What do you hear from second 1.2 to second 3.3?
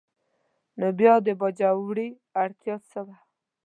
د باجوړي اړتیا څه وه؟